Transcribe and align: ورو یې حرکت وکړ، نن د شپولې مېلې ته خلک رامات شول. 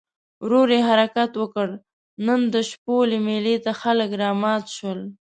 ورو 0.43 0.61
یې 0.71 0.79
حرکت 0.89 1.31
وکړ، 1.41 1.67
نن 2.25 2.39
د 2.53 2.55
شپولې 2.69 3.17
مېلې 3.27 3.55
ته 3.65 3.71
خلک 3.81 4.09
رامات 4.21 4.65
شول. 4.75 4.99